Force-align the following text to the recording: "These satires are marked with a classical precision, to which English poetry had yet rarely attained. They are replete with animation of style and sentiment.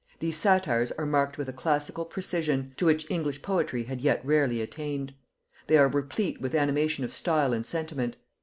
"These 0.17 0.35
satires 0.35 0.91
are 0.93 1.05
marked 1.05 1.37
with 1.37 1.47
a 1.47 1.53
classical 1.53 2.05
precision, 2.05 2.73
to 2.77 2.87
which 2.87 3.05
English 3.11 3.43
poetry 3.43 3.83
had 3.83 4.01
yet 4.01 4.25
rarely 4.25 4.59
attained. 4.59 5.13
They 5.67 5.77
are 5.77 5.87
replete 5.87 6.41
with 6.41 6.55
animation 6.55 7.03
of 7.03 7.13
style 7.13 7.53
and 7.53 7.63
sentiment. 7.67 8.15